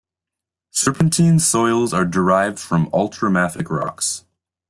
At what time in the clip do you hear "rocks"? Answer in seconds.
3.69-4.25